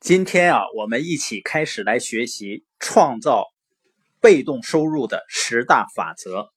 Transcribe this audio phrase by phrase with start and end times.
[0.00, 3.48] 今天啊，我们一起开始来学习创造
[4.18, 6.50] 被动收入的十大法则。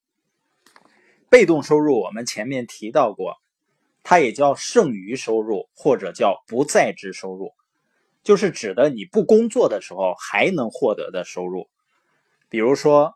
[1.29, 3.35] 被动收入我们前面提到过，
[4.01, 7.51] 它也叫剩余收入或者叫不在职收入，
[8.23, 11.67] 就是指的你不工作的时候还能获得的收入，
[12.47, 13.13] 比如说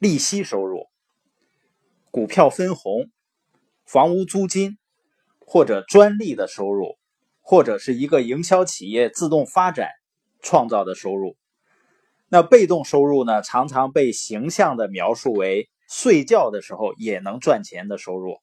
[0.00, 0.88] 利息收入、
[2.10, 3.12] 股票分红、
[3.84, 4.76] 房屋租金
[5.38, 6.98] 或者专利的收入。
[7.48, 9.90] 或者是一个营销企业自动发展
[10.42, 11.36] 创造的收入，
[12.28, 18.38] 那被动收入呢，常常被形象的描述为睡觉的时候也能赚钱的收入。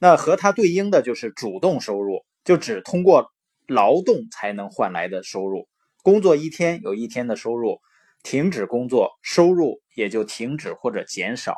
[0.00, 3.30] 那和它对应的就是主动收入，就只通过
[3.68, 5.68] 劳动才能换来的收入。
[6.02, 7.78] 工作一天有一天的收入，
[8.24, 11.54] 停止工作，收入也就停止或者减少。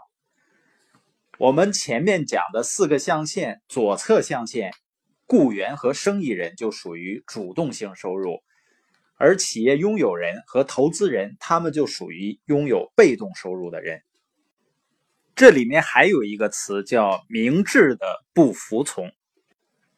[1.38, 4.72] 我们前面讲的四个象限，左侧象限。
[5.28, 8.38] 雇员和生意人就属于主动性收入，
[9.18, 14.00] 而企业拥有人和投资人，他们就属于拥有被动收入的人。
[15.36, 19.12] 这里面还有一个词叫“明智的不服从”，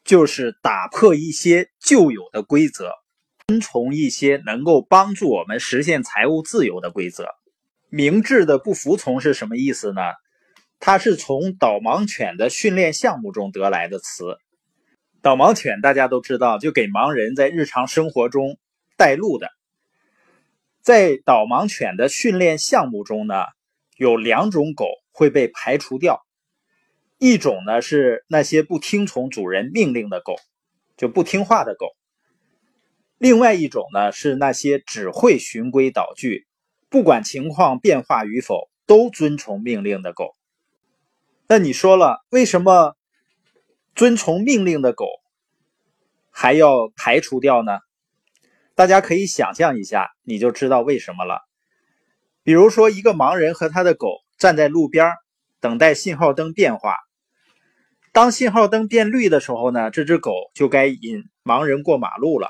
[0.04, 2.90] 就是打破一些旧有的规则，
[3.46, 7.28] 遵从一些能够帮助我们实现财务自由的规则。
[7.88, 10.00] 明智的不服从是什么意思呢？
[10.80, 14.38] 它是从导盲犬的训练项目中得来的词。
[15.22, 18.58] 导盲犬大家都知道，就给盲人在日常生活中
[18.96, 19.50] 带路的。
[20.80, 23.44] 在导盲犬的训练项目中呢，
[23.96, 26.24] 有两种狗会被排除掉，
[27.18, 30.36] 一种呢是那些不听从主人命令的狗，
[30.96, 31.88] 就不听话的狗；
[33.18, 36.46] 另外一种呢是那些只会循规蹈矩，
[36.88, 40.34] 不管情况变化与否都遵从命令的狗。
[41.46, 42.96] 那你说了，为什么？
[44.00, 45.04] 遵从命令的狗
[46.30, 47.80] 还要排除掉呢？
[48.74, 51.42] 大家可以想象一下，你就知道为什么了。
[52.42, 55.12] 比如说，一个盲人和他的狗站在路边
[55.60, 56.96] 等待信号灯变化。
[58.10, 62.48] 当信号灯变绿的时候呢，这只狗就该引盲人过马路了。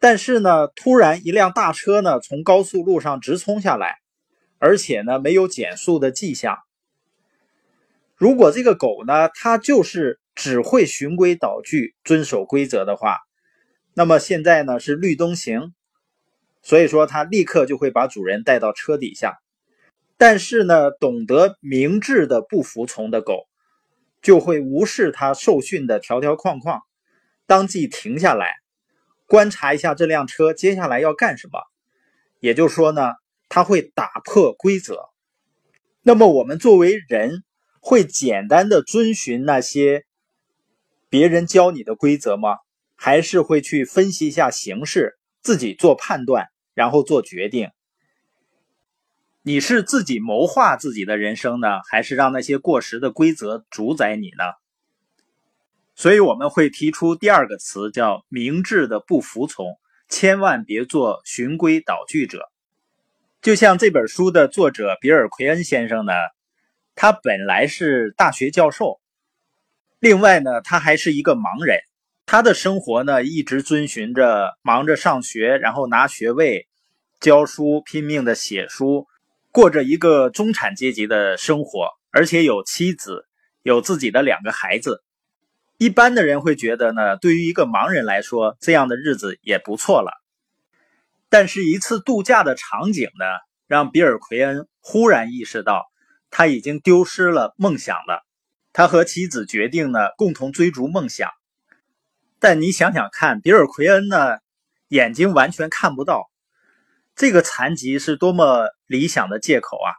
[0.00, 3.96] 但是呢，突然一辆大车呢从高速路上直冲下来，
[4.58, 6.58] 而且呢没有减速的迹象。
[8.16, 13.18] 如果这个狗呢，它就是只会循规蹈矩、遵守规则的话，
[13.94, 15.74] 那么现在呢是绿灯行，
[16.62, 19.38] 所以说它立刻就会把主人带到车底下。
[20.18, 23.48] 但是呢，懂得明智的不服从的狗，
[24.22, 26.82] 就会无视它受训的条条框框，
[27.46, 28.54] 当即停下来，
[29.26, 31.58] 观察一下这辆车接下来要干什么。
[32.38, 33.14] 也就是说呢，
[33.48, 35.08] 它会打破规则。
[36.02, 37.42] 那么我们作为人。
[37.88, 40.05] 会简单的遵循那些
[41.08, 42.56] 别人教你的规则吗？
[42.94, 47.70] 还是会去分析一下形势，自己做判断，然后做决定？
[49.42, 54.44] 你是自己谋划自己的人生呢，还是让那些过时的规则主宰你呢？
[55.94, 59.78] 所以我们会提出第二个词，叫明智的不服从，
[60.08, 62.50] 千万别做循规蹈矩者。
[63.40, 66.12] 就像这本书的作者比尔·奎恩先生呢。
[66.98, 69.02] 他本来是大学教授，
[70.06, 71.80] 另外呢，他还是一个盲人。
[72.26, 76.68] 他的生活呢，一直遵循着忙着上学，然后拿学位、
[77.18, 79.08] 教书、拼命的写书，
[79.50, 83.26] 过着一个中产阶级的生活，而且有妻子，
[83.64, 85.02] 有自己的两个孩子。
[85.76, 90.12] 一般的人会觉得呢，对于一个盲人来说，这样的日子也不错了。
[91.28, 93.24] 但是，一次度假的场景呢，
[93.66, 95.90] 让比尔·奎恩忽然意识到。
[96.28, 98.25] 他已经丢失了梦想了。
[98.76, 101.30] 他和妻子决定呢，共同追逐梦想。
[102.38, 104.36] 但你想想看，比尔·奎恩呢，
[104.88, 106.30] 眼睛完全看不到，
[107.14, 109.96] 这个残疾是多么理想的借口啊！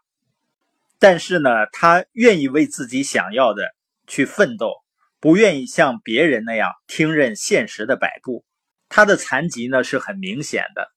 [0.99, 3.63] 但是呢，他愿意为自己想要的
[4.05, 4.73] 去奋斗，
[5.19, 8.45] 不愿意像别人那样听任现实的摆布。
[8.89, 10.91] 他的残疾呢是很明显的。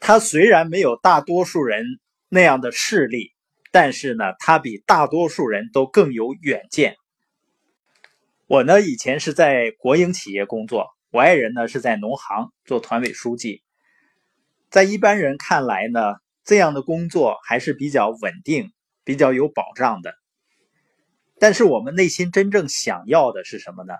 [0.00, 1.98] 他虽然没有大多数人
[2.28, 3.32] 那样的视力。
[3.70, 6.96] 但是呢，他比大多数人都更有远见。
[8.46, 13.62] 我呢，以前是在国营企业工作，我爱人呢是在农行做团委书记。
[14.70, 16.00] 在一般人看来呢，
[16.44, 18.72] 这样的工作还是比较稳定、
[19.04, 20.14] 比较有保障的。
[21.38, 23.94] 但是我们内心真正想要的是什么呢？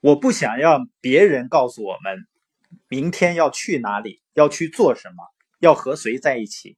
[0.00, 2.26] 我不想让别人告诉我们
[2.88, 5.24] 明天要去哪里，要去做什么，
[5.60, 6.76] 要和谁在一起。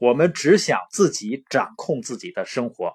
[0.00, 2.94] 我们只想自己掌控自己的生活，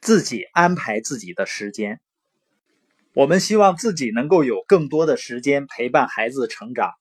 [0.00, 2.00] 自己安排自己的时间。
[3.14, 6.94] 我们希望自己能够有更多的时间陪伴孩子成长，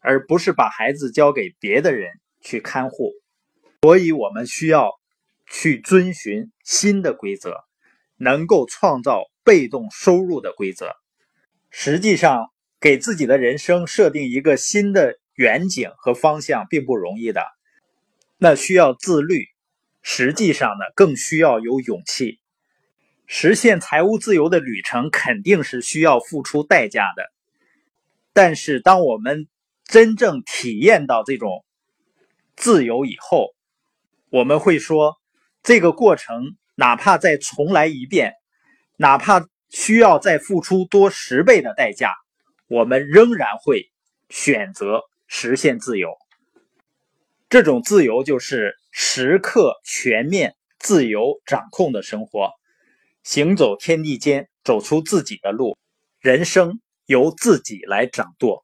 [0.00, 2.10] 而不是把孩子交给别的人
[2.42, 3.12] 去看护。
[3.80, 4.90] 所以，我们需要
[5.50, 7.64] 去遵循新的规则，
[8.18, 10.92] 能够创造被动收入的规则。
[11.70, 17.42] 实际上，给自己的人生设定一个新的远景和方向并不容易的，
[18.44, 19.46] 那需要自律。
[20.02, 22.40] 实际上呢，更需要有勇气。
[23.26, 27.32] 实现财务自由的旅程肯定是需要付出代价的，
[28.34, 29.48] 但是当我们
[29.86, 31.64] 真正体验到这种
[32.54, 33.54] 自由以后，
[34.28, 35.16] 我们会说，
[35.62, 38.34] 这个过程哪怕再重来一遍，
[38.98, 42.12] 哪怕需要再付出多十倍的代价，
[42.66, 43.90] 我们仍然会
[44.28, 46.10] 选择实现自由。
[47.48, 52.50] 这种自由就是时刻全面自由掌控的生活。
[53.22, 55.76] 行走天地间，走出自己的路，
[56.20, 58.63] 人生由自己来掌舵。